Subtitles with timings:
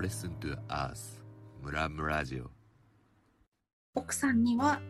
[0.00, 1.22] listen to us.
[1.62, 2.50] ムラムラジオ。
[3.94, 4.80] 奥さんには。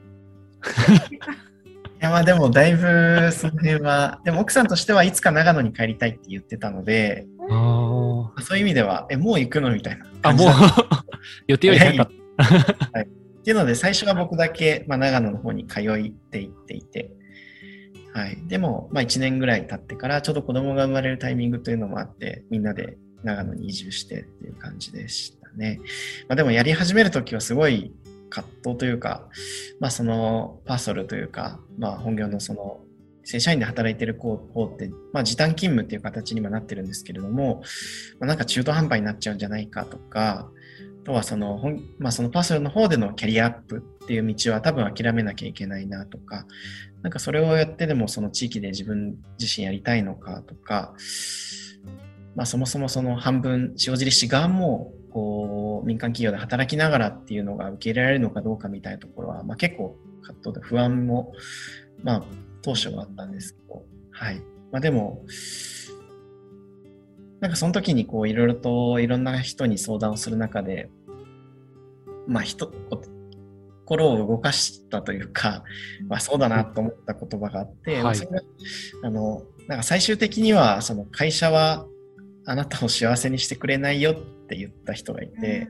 [1.11, 10.07] いやまあでもだいぶその辺は、でも奥さんとしてはいつか長野に帰りたいって言ってたので、そういう意味では、え、もう行くのみたいな。
[10.23, 10.49] あ、もう。
[11.47, 12.11] 予定より早かっ
[12.93, 13.01] た。
[13.01, 13.05] っ
[13.43, 17.13] ていうので、最初は僕だけ、まあ、長野の方に通いって行っていて、
[18.13, 18.37] はい。
[18.49, 25.81] でも、まあ1年ぐらい経ってから、ちょうど子供が生まれるタイミングというのもあって、みんなで長野に移住してっていう感じでしたね。
[26.29, 27.93] まあでもやり始めるときはすごい
[28.31, 29.29] 葛藤というか、
[29.81, 32.81] まあそのパーソルというか、まあ本業のその
[33.25, 37.63] 正社員で働いてる方って、まあ時短勤務っていう形にもなってるんですけれども、
[38.21, 40.49] まあ、なんか中途半端になっちゃうんじゃないかとか、
[41.03, 46.47] あとはその本、まあ、そのパーソルの方でのキャリアアップっていう道は多分諦めなきゃいけないなとか、
[47.03, 50.95] なんかそれをやってでもその地域で自分自身やりたいのかとか、
[52.37, 61.33] まあそもそもその半分、塩尻市側もこう民間企業で働きながらっていうのが受け入れられるのかどうかみたいなところは、まあ、結構葛藤で不安も、
[62.05, 62.23] まあ
[62.61, 64.43] 当初はあったんですけど、はい。
[64.71, 65.25] まあでも、
[67.41, 70.91] なんかその時にこういろいろといろんな人に相談をする中で、
[72.27, 73.01] まあ人、こ
[73.87, 75.63] 心を動かしたというか、
[76.09, 78.43] まあそうだなと思った言葉があって、はいまあそれが
[79.05, 81.87] あの、なんか最終的にはその会社は
[82.47, 85.69] あなたを幸せにしてくれないよって言った人がいて、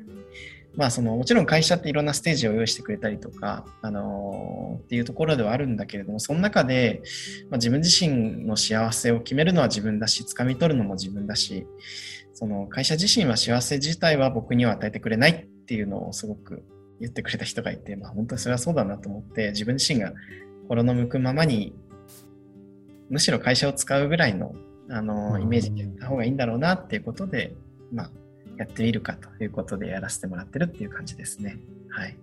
[0.76, 7.02] まあそのもちろん会社っていろんなステージを用意してくれたりとか、あのーっていうところではあるんだけれども、その中で、
[7.50, 11.66] まあ、自分自身の幸せを決めるのは自分だし、掴み取るのも自分だし、
[12.34, 16.62] その会社自身は幸せ自体は僕には与えてくれないっていうのをすごく
[17.00, 20.12] 言ってくれた人がいて、まあ本当にそれはそうだなと思って、自分自身が
[20.62, 21.74] 心の向くままに、
[23.08, 24.54] むしろ会社を使うぐらいの、
[24.90, 27.54] あのイメージでやった方がいいんだろうなっていうことで、
[27.92, 28.10] まあ、
[28.56, 31.58] やってみるかということでやらせてもらってるっていう感じですね。
[31.90, 32.16] はい。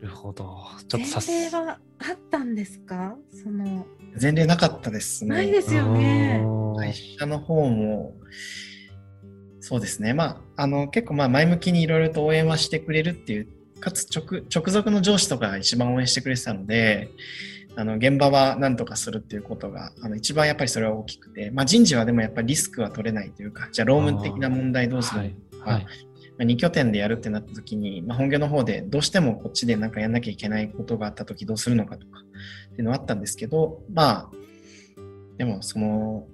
[0.00, 0.56] なるほど。
[0.88, 3.16] ちょっと前例はあったんですか？
[3.30, 3.86] その、
[4.20, 5.30] 前例なかったですね。
[5.30, 6.42] ないですよね。
[6.76, 8.14] 会社の方も、
[9.60, 10.14] そうですね。
[10.14, 13.48] まあ、あの、結構まあ前向きにいろいろと応援はしてくれるっていう、
[13.78, 17.10] かつ直直属の上司とかが一番応援してくれてたので、
[17.76, 25.84] あの、現場は何とかするっていうことが、あの、一番やっぱりそれは大きくて、まあ人事はでもやっぱりリスクは取れないというか、じゃあ、労務的な問題どうするのはいかはい。
[25.84, 25.88] ま
[26.40, 32.20] あ2拠点でやるってなった時に、まあ、本業の方でどうしてもこっちでなんかやんなきゃいけないことがあった時どうするのかとか
[32.70, 34.30] っていうのはあったんですけど、まあ、
[35.36, 36.26] でもその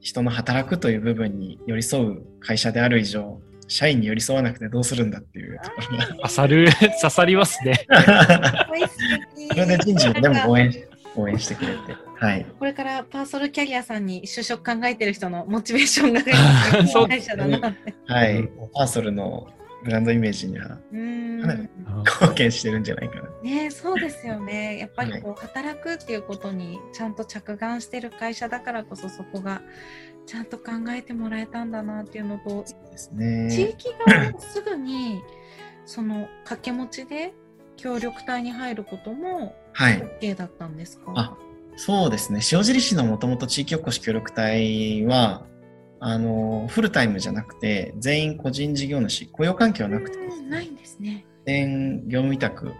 [0.00, 6.06] 人の働くという部分に寄り添う会社である以上、社員に寄り添わなくてどうするんだっていうところが。
[6.06, 6.68] 刺さる、
[7.02, 7.86] 刺さりますね。
[9.56, 10.84] おい素敵それで人事もでも応援し
[11.16, 11.96] 応援してくれて。
[12.18, 12.46] はい。
[12.58, 17.94] これからパーソルキャリアさんに就職考えてる人のモチベーションがそう会社だなって。
[18.06, 18.48] はい。
[18.74, 19.48] パーソルの
[19.84, 23.30] ブランドイメージには貢献してるんじゃないかな。
[23.42, 24.78] ねそうですよね。
[24.78, 29.62] やっぱりこう働くっていうことにちゃんと着眼してる会社だからこそそこが
[30.26, 32.64] ちゃんと考えてもらえたんだなっていうのと、
[33.12, 33.48] ね。
[33.50, 35.22] 地域側もすぐに
[35.84, 37.32] その掛け持ちで
[37.76, 40.02] 協力隊に入ることもはい。
[40.20, 41.36] OK だったんですか、あ
[41.76, 42.40] そうですね。
[42.50, 45.44] 塩尻市のもともと地域おこし協力隊は、
[46.00, 50.16] あの、フルタイムじゃなくて、全員個人事業主、雇用関係はなくて
[50.48, 51.26] ないね、んですね。
[51.44, 52.72] 全業務委託、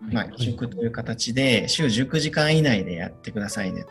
[0.00, 3.90] まあ、委嘱という形で、週19時間以内でやってくださいねと。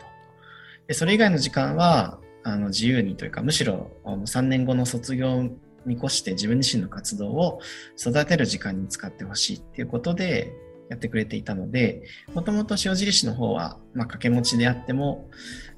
[0.86, 5.48] で、それ以外の時間は、あの、自由にというか、むしろ、あの3年後の卒業を
[5.86, 7.60] 見越して自分自身の活動を
[7.98, 10.52] 育てる時間に使ってほしいっていうことで
[10.88, 12.02] やってくれていたので、
[12.34, 15.28] もともと塩尻市の方は、まあ、掛け持ちであっても、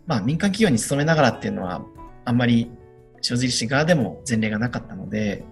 [0.07, 1.85] まあ、民間企業に勤めながらっていうのは、
[2.25, 2.71] あんまり
[3.29, 5.45] 塩尻市側でも前例がなかったので、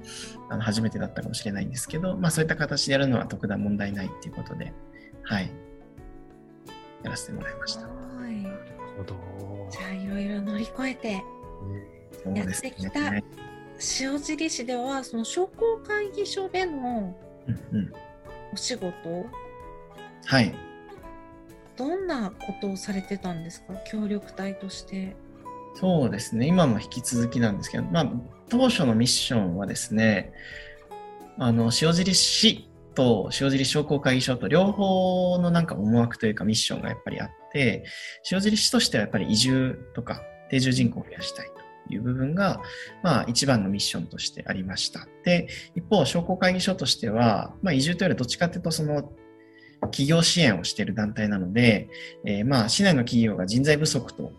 [0.50, 4.72] あの初めてだったかもしれないんですけど、まあ、そういった形でやるのは特段問題ないっていうことで、
[5.22, 5.50] はい、
[7.02, 7.86] やらせてもらいました。
[7.86, 8.42] はい。
[8.42, 8.56] なる
[8.98, 9.14] ほど。
[9.70, 11.22] じゃあいろいろ乗り越えて
[12.22, 13.24] そうですやってきたね。
[14.00, 17.16] 塩尻市ではその商工会議所での
[17.48, 17.92] うんうん、
[18.52, 18.92] お仕事
[20.26, 20.54] はい。
[21.76, 23.74] どんなことをされてたんですか？
[23.90, 25.16] 協力隊として。
[25.74, 26.46] そうですね。
[26.46, 28.12] 今も引き続きなんですけど、まあ、
[28.48, 30.32] 当初のミッションはですね、
[31.38, 37.84] あの、塩尻市と塩尻商工会議所と両方のなんか思惑というかミッションがやっぱりあって、
[38.30, 40.20] 塩尻市としてはやっぱり移住とか
[40.50, 41.51] 定住人口を増やしたいと
[41.90, 42.60] いう部分が、
[43.02, 45.06] まあ一番のミッションとしてありました。
[45.24, 49.12] で、一方、商工会議所としては、まあ移住というよりどっちかというとその
[49.82, 51.88] 企業支援をしている団体なので、
[52.24, 54.32] えーまあ市内の企業が人材不足と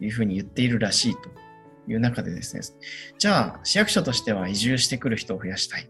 [0.00, 1.30] いうふうに言っているらしいと
[1.90, 2.62] いう中でですね、
[3.18, 5.88] じゃあ市役所としては移住してくる人を増やしたい。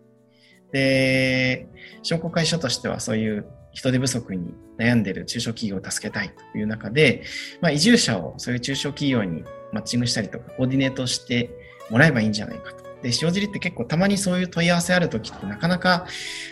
[0.72, 1.68] で、
[2.02, 7.22] 商工会所としてはそういう人手不足に悩んでいる中小企業を助けたいという中で、
[7.60, 11.50] まあ、移住者をそういう中小企業にマッチングしたりとか、コーディネートして
[11.90, 12.82] もらえばいいんじゃないかと。
[13.02, 16.06] で、塩尻って結構たまにそういう問い合わせあるときってなかなか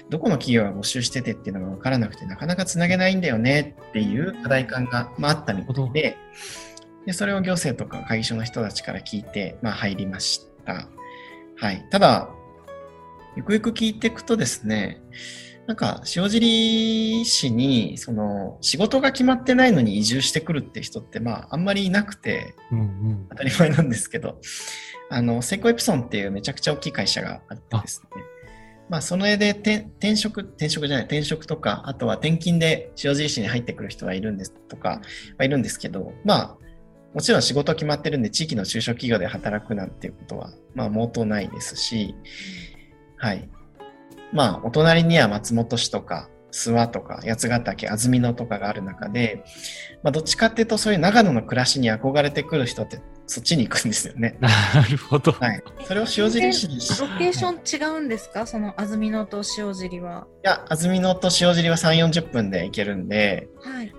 [0.08, 6.16] どこの企業が募集しててっていうのが分からなくてなかなかつなげないんだよねっていう課題感が、まあ、あったみたいで、
[7.06, 10.88] で、それを行政とか会議所の人たちから聞いて、まあ入りました。
[11.56, 11.86] はい。
[11.90, 12.28] ただ、
[13.36, 15.00] ゆくゆく聞いていくとですね、
[15.66, 23.26] なんか、塩尻市に、その、仕事が決まってないのに移住してくるって人って、まあ、あんまりいなくて、うんうん。
[23.30, 24.40] 当たり前なんですけど、
[25.10, 28.22] あの、セイコエプソンっていうめちゃくちゃ大きい会社があってですね、
[28.88, 35.00] まあ、その絵で転転職、転職じゃない、転職とか、あとは転勤で塩尻市に入ってくる人がいるんですとか、
[35.38, 36.58] はいるんですけど、まあ、
[37.14, 42.16] もちろん仕事決まってるんで、地域の中小企業で働くなんていうことは、まあ、毛頭ないですし、
[43.16, 43.48] はい。
[44.32, 49.44] まあ、お隣には松本市とか、諏訪とか、八ヶ岳、安曇野とかがある中で、
[50.02, 54.36] まあ、どっちかっていうと、そういう長野の暮らしに憧れてくる人って、そっちに行くんですよね。
[54.42, 54.48] な
[54.90, 55.30] るほど。
[55.30, 55.62] はい。
[55.84, 56.74] それを塩尻市に
[57.08, 58.44] ロケーション違うんですか？
[58.44, 60.26] その安曇野と塩尻は。
[60.44, 63.92] いや、安曇野と塩尻は3、40分で行けるんで、はい。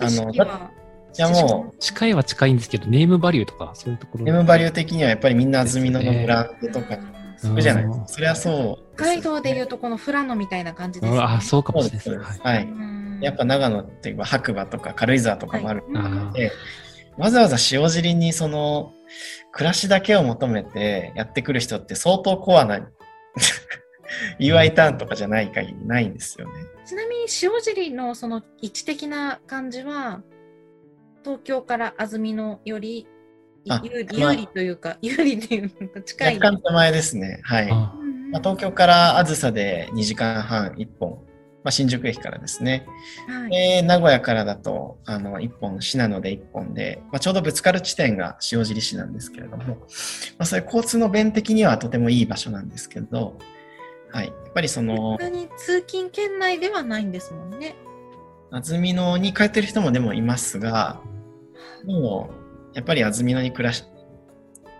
[0.00, 0.70] あの景色は。
[1.16, 4.24] いやも近いは近いんですけど、ネームバリューとか、そういうところ。
[4.24, 7.06] ネームバリュー的にはやっぱりみんな安曇野のブランドとかに
[7.44, 8.08] うん行くじゃないですか。
[8.08, 11.18] それはそう北海道でいうととこの富良野みたいな感じです、ね。
[11.18, 12.40] うんあ、そうかもしれないです。
[12.40, 12.68] はいはい。
[13.22, 16.52] やっぱ長野って言えば白馬とか軽井沢とかもあるはいあで、
[17.16, 18.92] わざわざ塩尻にその
[19.52, 22.80] 暮らしだけを求めてやってくる人って相当コアな
[24.40, 26.54] UI ターンとかじゃない限りないんですよね。
[26.84, 30.22] ちなみに塩尻のその位置的な感じは
[31.22, 33.21] 東京から安曇野よりあ
[33.64, 36.34] 有利まあ有利というか 有利というか近い。
[36.36, 37.40] 若干手前ですね。
[37.42, 37.68] はい。
[37.68, 41.10] まあ、東京からあずさで2時間半1本、
[41.62, 42.86] まあ、新宿駅からですね。
[43.28, 49.76] はいで、名古屋からだと、あの、1本、信濃で1本で、まあ、ちょうどぶつかる地点が塩尻市なんですけれども、ま
[50.38, 53.38] あ、そういう交通の便的にはとてもいい場所なんですけど、
[54.10, 54.26] はい。
[54.26, 57.76] やっぱりその普、通に通勤圏内ではないんですもんね。
[58.50, 61.00] 安曇野に通ってる人もでもいますが、
[61.84, 62.41] もう、
[62.74, 63.84] やっぱり安曇野に暮らし、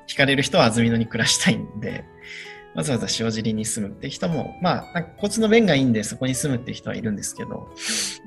[0.09, 2.05] 惹かれる人は安曇野に暮らしたいんで、
[2.75, 7.69] わざわざ塩尻に住むって人も、まあ、なんか交通の便がいいんでそこに住むって人はいるんですけど、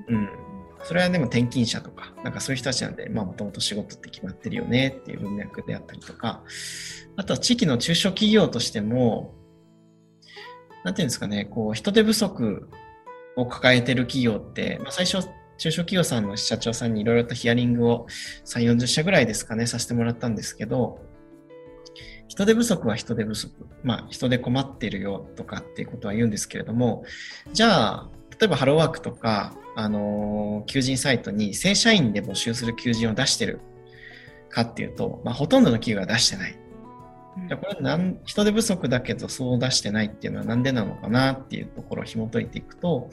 [0.08, 0.30] うん。
[0.84, 6.44] それはでも転勤者とか、なんかそういう人たちなんで、まあもともと仕事って決まってるよねっていう文脈であったりとか、
[7.16, 9.34] あとは地域の中小企業としても、
[10.84, 12.70] なんていうんですかね、こう人手不足
[13.36, 18.08] を抱えてる企業って、まあ、最初、中小企業さんの社長さんにいろいろとヒアリングを
[18.46, 21.00] 3、40社ぐらいですかね、させてもらったんですけど、
[22.28, 23.54] 人手不足は人手不足。
[23.84, 27.06] まあ、人手困ってるよとかっていうことは言うんですけれども、
[27.54, 28.10] じゃあ、
[28.40, 33.60] 例えばハローワークとか、あのー求人サイトに正社員で募集する求人を出してる
[34.50, 36.58] かっていうと、まあ、ほとんどの企業が出してない。
[37.48, 43.10] じゃあこれなん人手不足だけどそう出してないっていうのはなんでなのかなっていうところを紐解いていくと、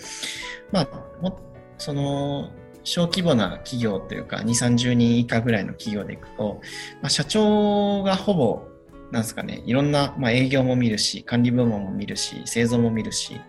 [0.71, 0.89] まあ、
[1.21, 1.41] も
[1.83, 2.51] その
[2.85, 6.61] 小規模な企業というか2、30人以下ぐらいの企業でいくと、
[7.01, 8.63] まあ、社長がほぼ
[9.11, 13.41] なんですかね、いろんな、まあ、営業も見るし、管理部門も見るし、製造も見るし、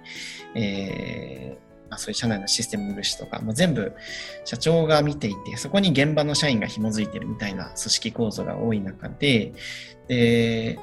[0.55, 3.93] えーまあ、そういう社内のシステムも見るしとか、もう全部
[4.45, 9.53] 社長が見ていて、そこに現場の社員が紐づいてるみたいな組織構造が多い中で、
[10.07, 10.79] で、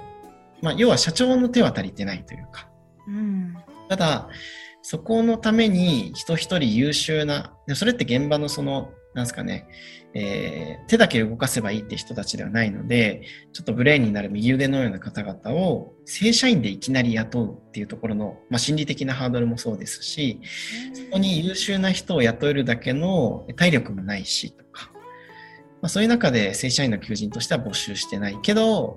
[0.63, 2.69] まあ、要は社長の手は足りてないというか、
[3.09, 3.57] うん。
[3.89, 4.29] ただ、
[4.83, 9.67] そこのために人一人優秀な、それって現場のその、なんですかね、
[10.15, 13.23] えー手だけ動かせばいいって人たちではないので、
[13.53, 20.41] ちょっとブレーンになる右腕のような方々を正社員でいきなり雇うっていうところの、まあ、心理的なハードルもそうですし、
[20.95, 24.91] そこに優秀な人を雇えるだけの体力もないしとか、
[25.81, 28.97] まあ、そういう中で正社員の求人としては募集してないけど、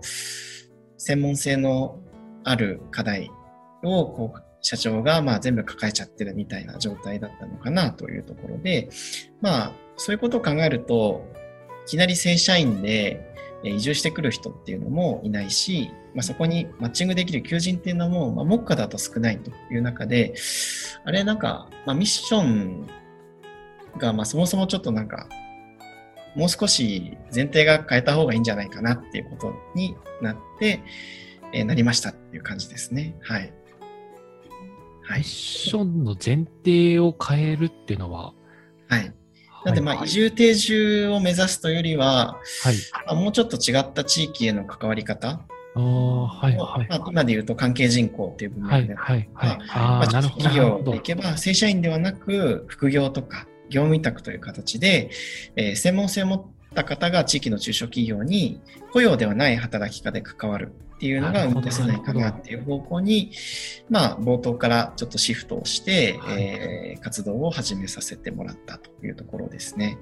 [0.98, 2.00] 専門性の
[2.44, 3.30] ある課題
[3.84, 8.90] をこう社長がまあ全部抱えちゃってるみたいな状態だったのかなというところで、
[9.42, 11.24] まあそういうことを考えると、
[11.86, 20.34] いきなり正社員で移住してくる人っていうのもいないし、まあ、そこにマッチングできる求人っていうのも、まあ、目下だと少ないという中で、
[21.06, 22.88] あれなんか、まあ、ミッション
[23.98, 25.28] が、まあ、そもそもちょっとなんか、
[26.36, 30.82] もう少し前提が変えた方がいいんじゃないかなっていうことになって、
[31.54, 33.16] えーなりましたっていう感じですね。
[33.22, 33.54] はい。
[35.04, 35.28] はいミッ。
[35.28, 38.34] ションの前提を変えるっていうのは、
[38.88, 39.14] はい。
[39.66, 42.76] なんで、まあ、はい移住定住を目指すというよりは、はい。
[43.06, 45.42] まあ、もうちょっと違った地域への関わり方？
[45.76, 49.58] ああ、はいはいまあ、今で言うと関係人口っていう分はい野で、はいはい。
[49.58, 50.08] まあ。
[50.08, 55.10] 企業でいけば、正社員ではなく、副業とか業務委託という形で、
[55.56, 58.60] えー専門性を持った方が地域の中小企業に
[58.92, 61.62] 雇用ではない働き方で関わるっていうのがなるほど。
[61.62, 62.56] 生み出せないかなってい。
[62.56, 63.32] う方向に、
[63.90, 69.98] まあ、冒頭からちょっとシフトをして、はいえー活動を始めさせてもらったというところですね。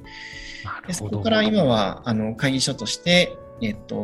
[0.86, 3.96] でそこから今はあの会議所として、えっと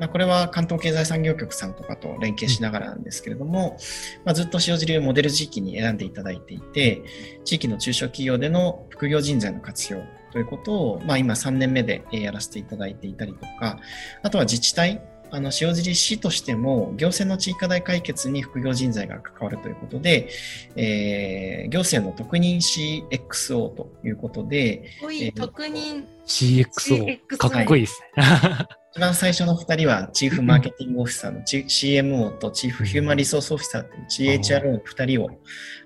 [0.00, 3.76] まあ、これは関東経済産業局さんとかと連携しながらなんですけれども、
[4.24, 7.02] まあ、ずっと塩尻をモデル地域に選んでいただいていて、
[7.44, 13.78] 地域の中小企業での副業人材の活用ということを、まあ、今3年目でえーやらせていただいていたりとか、
[14.22, 20.28] あとは自治体、あの塩尻市としても行政の地域課題解決に副業人材が関わるということで、
[20.76, 27.36] えー行政の特任 CXO ということで、えー特任 CXO。
[27.38, 28.22] かっこいいですね。
[28.94, 35.30] 一番最初の2人はチーフマーケティングオフィサーのチ CMO とチーフヒューマンリソースオフィサーという CHRO の2人を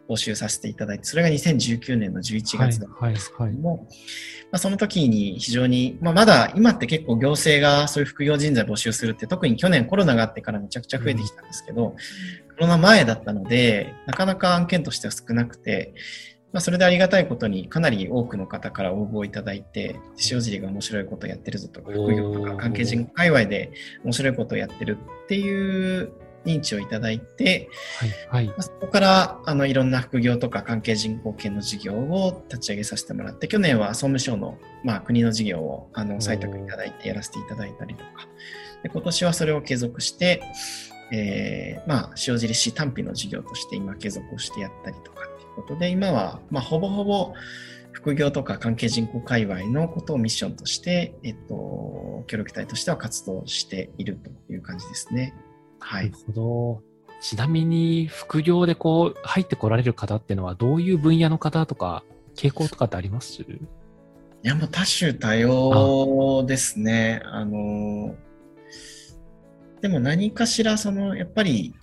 [0.08, 3.52] 募集させていただいて、それが2019年の11はい月だったんはいですけはい。
[3.52, 3.86] ども、
[4.50, 11.94] まあ、その時に非常に、まあ、まだ今って結構行政がそういう副業人材募集するって特に去年コロナがあってからめちゃくちゃ増えてきたんですけど、
[12.56, 15.94] コロナ前だったので、なかなか案件としては少なくて、
[16.56, 23.72] まあ、それでありがたいことにかなり多くの方から応募をいただいて、塩尻が面白いことをやってるぞとか、副業とか関係人界隈で
[24.04, 26.12] 面白いことをやってるっていう
[26.46, 28.46] 認知をいただいて、はいはい。
[28.46, 28.54] ま。
[28.56, 38.26] あそこからあのいろんな副業とか関係人口系の事業を立ち上げさせてもらって、去年は総務省の、まあ、国の事業をあの採択いただいてやらせていただいたりとか、
[38.82, 40.42] で今年はそれを継続して、
[41.12, 47.32] えーまあ、塩尻市単品の事業として今継続をしてやったりとかことで、今は、まあ、ほぼほぼ
[47.90, 55.34] 副業とか関係人口界隈のことをミッションとして、えっと、協力隊としては活動しているという感じですね。
[55.80, 56.14] はないる。
[56.26, 56.82] ほど。
[57.22, 63.40] ちなみに、副業でこう、入ってこられる方っていうのは、どういう分野の方とか、傾向とかってあります？
[63.40, 63.46] い
[64.42, 67.22] や、もう多種多様ですね。
[67.24, 68.14] あの、
[69.80, 71.74] でも何かしら、その、やっぱり、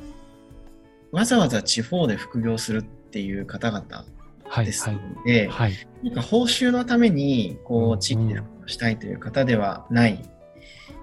[1.12, 4.05] わざわざ地方で副業するっていう方々
[4.65, 5.05] ですはいはい。
[5.15, 5.74] ので、はい。
[6.03, 10.20] なんか報酬のために、こうんう、地域で副業したいという方ではない、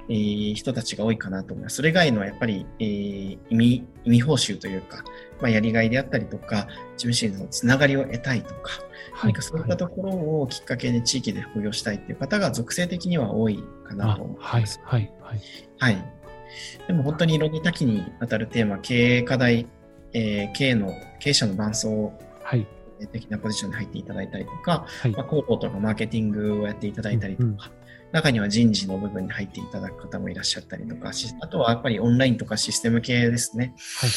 [0.09, 1.77] えー人たちが多いかなと思います。
[1.77, 5.05] それ以外のやっぱり、えー意味、意味報酬というか、
[5.41, 6.67] まあ、やりがいであったりとか、
[7.01, 8.73] 自分自身のつながりを得たいとか、
[9.13, 14.81] はい何かそういったところをきっかけに地域で副業したいっていう方が属性的には多いかなあと思いはいます。
[14.85, 15.41] はいはい。
[15.79, 16.05] はい。
[16.87, 19.67] でも本当にいろんな多岐にわたるテーマ、経営課題、
[20.13, 21.89] えー経営の、経営者の伴走
[22.43, 22.67] はい
[23.13, 27.81] 的なポジションに入っていただいたりとか、はいまあ、広報とかマーケティングをやっていただいたりとか、うんうん
[28.13, 33.75] 中には人事の部分に入っていただく方もいらっしゃったりとか、しあとはやっぱりオンラインとかシステム系ですね。
[34.01, 34.11] はい。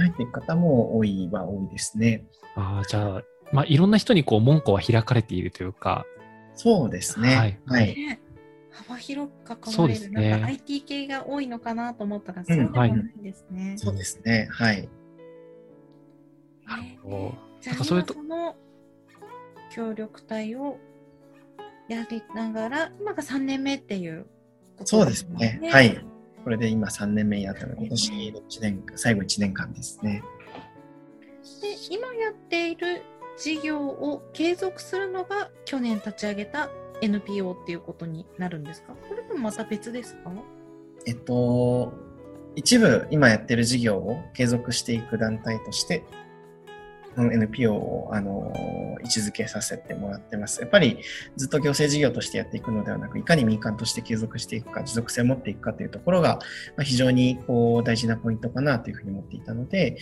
[0.00, 2.24] 入っていく方も多いは多いですね。
[2.54, 3.22] ああ、じゃあ、
[3.52, 6.06] まあ、いろんな人にこう、門戸は開かれているというか、
[6.54, 7.34] そうですね。
[7.34, 7.94] はいはい。
[7.96, 8.20] ね
[8.70, 13.74] 幅広く関そうわれる、ねなんか IT 系が多いのかなと思ったら、そうでもないですね。
[13.76, 14.48] そうですね。
[14.50, 14.88] はい。
[16.66, 17.34] なるほど。
[17.60, 18.56] じゃあなんかそれと今その
[19.70, 20.78] 協力隊を
[21.88, 24.26] やりながら、今が3年目っていう
[24.78, 25.60] ことそうですね。
[25.70, 25.98] はい。
[26.44, 30.22] これで今3年目やったので、今年の1年、最後1年間ですね。
[31.60, 33.02] で今やっている
[33.38, 36.68] 事業を継続するのが去年立ち上げた
[37.00, 38.94] NPO っていうことになるんですか？
[39.08, 40.32] これともまた別ですか？
[41.06, 41.92] えっと、
[42.54, 46.04] 一部今やってる事業を継続していく団体として、
[47.16, 48.52] NPO をあの
[49.02, 50.60] 位置づけさせてもらってます。
[50.60, 50.98] やっぱり
[51.36, 56.38] ずっと行政事業としてやっていくのではなく、いかに民間として継続していくか、持続性を持っていくかというところが、
[56.76, 59.98] ま、非常にこう大事なポイントかなというふうに思っていたので、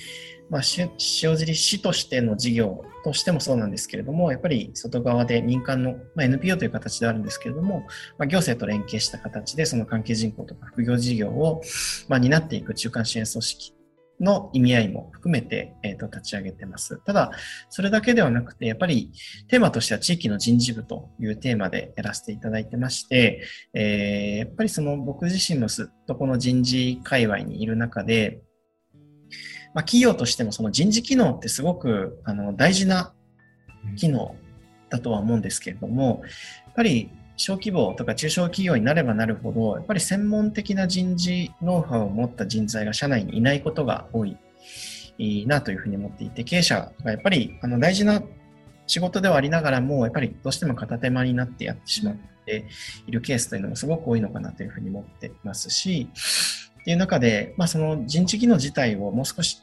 [0.51, 7.87] まあ、塩尻市としての事業としてもそうなんですけれども、やっぱり外側で民間の、まあ、NPO という形であるんですけれども、
[8.19, 11.63] まあ、行政と連携した形でその関係人口とか副業事業を、
[12.09, 13.80] ま、担っていく中間支援組織
[14.21, 16.99] の意味合いも含めて、えー、と立ち上げてます。
[17.05, 17.33] ただ、
[17.71, 19.11] それだけではなくて、やっぱり
[19.49, 23.43] テーマとしては地域の人事部というテーマでやらせていただいてまして、
[23.75, 28.43] えーやっぱりその僕自身もずっとこの人事界隈にいる中で、
[29.75, 33.15] まあ、企業としてもその人事機能ってすごくあの大事な
[33.97, 34.35] 機能
[34.89, 36.23] だとは思うんですけれども、
[36.67, 44.37] やっぱり小規模とか中小企業になればなるほど、やっぱり専門的な人事ノウハウを持った人材が社内にいないことが多い
[45.47, 48.23] なというふうに思っていて、経営者がやっぱりあの大事な
[48.87, 52.67] 仕事ではありながらも、やっぱりどうしても片手間になってやってしまって
[53.07, 56.11] いるケースというのがすごく多いのかなというふうに思っていますし、
[56.83, 59.63] っていう中で、まあ、その人事技能自体をもう少し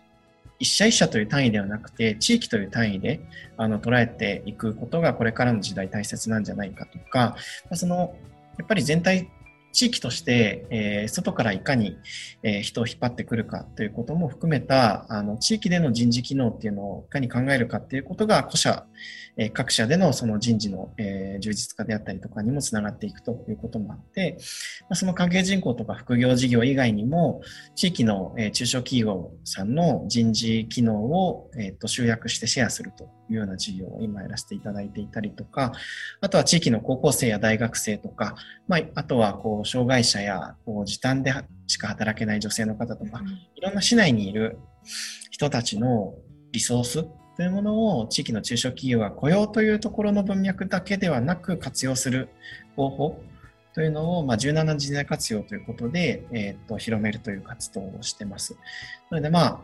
[0.60, 3.20] 一社一社という単位ではなくて、地域という単位で
[3.58, 7.36] あの捉えていくことがこれからの時代大切なんじゃないかとか、
[7.74, 8.16] その
[8.58, 9.30] やっぱり全体
[9.78, 12.00] 地域として、えー、外からいかに、
[12.42, 18.88] えー、人を引っ張ってくるかということも含めたあの地域での人事機能っていうのをいかに考えるかっていうことが個社、
[19.38, 24.40] えー、各社でのその人事の、えー、充実化であったりとかにもつながっていくということもあって、
[24.82, 27.42] まあ、その関係人口とか副業事業以外にも
[27.76, 33.17] 地域の、えー、中小企業さんの人事機能を、えー、と集約してシェアすると。
[33.30, 35.74] いうような事業を今やらせていただいていたりとか、
[36.22, 38.36] あとは地域の高校生や大学生とか、
[38.68, 41.34] まあ、あとはこう障害者やこう時短で
[41.68, 43.22] しか働けない女性の方とか、
[43.56, 44.58] いろんな市内にいる
[45.32, 46.16] 人たちの
[46.52, 47.06] リソース
[47.36, 52.30] というものを地域の中小企業が雇用というところの文脈だけではなく活用する
[52.76, 53.22] 方法
[53.74, 58.58] というのを、まあ、柔軟な人材活用ということで、えー、と広めるという活動をしてます。
[59.12, 59.62] なので、まあ、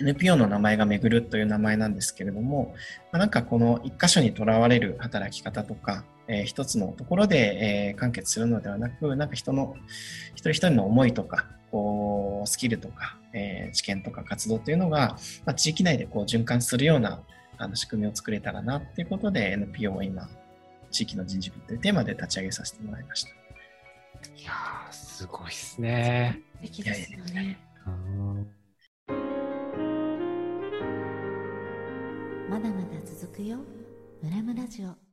[0.00, 2.74] NPO の名前がめぐるという名前なんですけれども、
[3.12, 9.74] まあ、なんかこの一箇所にとらわれる働き方とか、えー、一つのところで、えー、完結するのではなく、なんか人の、
[10.34, 17.22] 一人一人の思いとか、こう、スキルとか、えー、知見とか活動というのが、まあ、地域内でこう循環するような
[17.56, 20.28] あの仕組みを作れたらなっていうことで NPO を今、
[20.90, 23.30] 地域の人事部というテーマで立ち上げさせてもらいました。
[23.30, 26.40] いやー、すごいですね。
[26.56, 27.58] 素敵ですよね。
[32.48, 33.58] まだまだ続くよ。
[34.22, 35.07] ムラムラジオ。